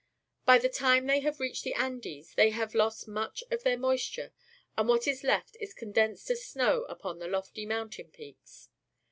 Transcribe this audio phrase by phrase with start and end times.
[0.45, 4.33] By the time they have reached the Andes, they have lost much of their moisture,
[4.75, 8.69] and what is left is con densed as snow upon the lofty momitain peaks.